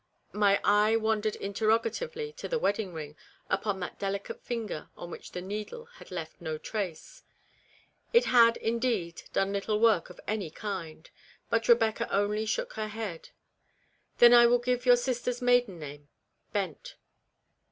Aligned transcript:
My 0.33 0.59
eye 0.63 0.95
wandered 0.95 1.35
interrogatively 1.35 2.31
to 2.37 2.47
the 2.47 2.57
wed 2.57 2.77
ding 2.77 2.91
ring 2.91 3.15
upon 3.51 3.79
that 3.81 3.99
delicate 3.99 4.43
finger 4.43 4.89
on 4.97 5.11
which 5.11 5.31
the 5.33 5.43
needle 5.43 5.85
had 5.99 6.09
left 6.09 6.41
no 6.41 6.57
trace. 6.57 7.21
It 8.11 8.25
had, 8.25 8.57
indeed, 8.57 9.21
done 9.31 9.53
little 9.53 9.79
work 9.79 10.09
of 10.09 10.19
any 10.27 10.49
kind, 10.49 11.07
but 11.51 11.67
Rebecca 11.67 12.11
only 12.11 12.47
shook 12.47 12.73
her 12.73 12.87
head." 12.87 13.29
Then 14.17 14.33
I 14.33 14.47
will 14.47 14.57
give 14.57 14.87
your 14.87 14.97
sister's 14.97 15.39
maiden 15.39 15.77
name 15.77 16.09
Bent." 16.51 16.95